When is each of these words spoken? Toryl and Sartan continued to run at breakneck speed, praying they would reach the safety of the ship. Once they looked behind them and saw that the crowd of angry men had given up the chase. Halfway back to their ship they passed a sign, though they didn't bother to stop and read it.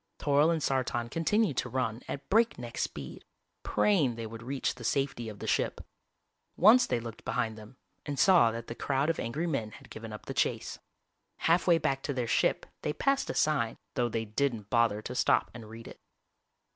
Toryl 0.17 0.49
and 0.51 0.63
Sartan 0.63 1.11
continued 1.11 1.57
to 1.57 1.69
run 1.69 2.01
at 2.07 2.27
breakneck 2.27 2.79
speed, 2.79 3.23
praying 3.61 4.15
they 4.15 4.25
would 4.25 4.41
reach 4.41 4.73
the 4.73 4.83
safety 4.83 5.29
of 5.29 5.37
the 5.37 5.45
ship. 5.45 5.79
Once 6.57 6.87
they 6.87 6.99
looked 6.99 7.23
behind 7.23 7.55
them 7.55 7.75
and 8.07 8.17
saw 8.17 8.49
that 8.49 8.65
the 8.65 8.73
crowd 8.73 9.11
of 9.11 9.19
angry 9.19 9.45
men 9.45 9.73
had 9.73 9.91
given 9.91 10.11
up 10.11 10.25
the 10.25 10.33
chase. 10.33 10.79
Halfway 11.41 11.77
back 11.77 12.01
to 12.01 12.15
their 12.15 12.25
ship 12.25 12.65
they 12.81 12.93
passed 12.93 13.29
a 13.29 13.35
sign, 13.35 13.77
though 13.93 14.09
they 14.09 14.25
didn't 14.25 14.71
bother 14.71 15.03
to 15.03 15.13
stop 15.13 15.51
and 15.53 15.69
read 15.69 15.87
it. 15.87 15.99